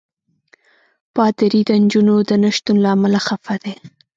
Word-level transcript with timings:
پادري 1.15 1.61
د 1.65 1.71
نجونو 1.83 2.15
د 2.29 2.31
نه 2.43 2.49
شتون 2.55 2.77
له 2.83 2.89
امله 2.95 3.19
خفه 3.27 3.55
دی. 3.63 3.73